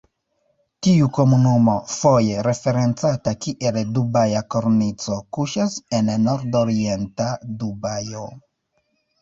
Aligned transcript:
Tiu 0.85 1.09
komunumo, 1.17 1.73
foje 1.95 2.39
referencata 2.47 3.33
kiel 3.47 3.77
Dubaja 3.99 4.43
Kornico, 4.55 5.19
kuŝas 5.39 5.79
en 6.01 6.11
nordorienta 6.27 7.29
Dubajo. 7.63 8.27